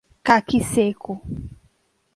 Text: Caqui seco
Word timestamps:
Caqui 0.23 0.59
seco 0.61 1.21